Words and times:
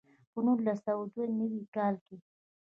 په 0.31 0.39
نولس 0.45 0.77
سوه 0.85 1.03
دوه 1.13 1.25
نوي 1.39 1.61
کال 1.75 1.95
کې. 2.05 2.15